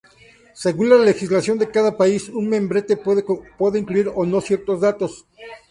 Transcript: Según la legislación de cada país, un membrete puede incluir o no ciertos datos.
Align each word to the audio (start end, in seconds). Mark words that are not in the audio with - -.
Según 0.55 0.89
la 0.89 0.95
legislación 0.97 1.59
de 1.59 1.69
cada 1.69 1.95
país, 1.95 2.27
un 2.29 2.49
membrete 2.49 2.97
puede 2.97 3.77
incluir 3.79 4.09
o 4.15 4.25
no 4.25 4.41
ciertos 4.41 4.81
datos. 4.81 5.27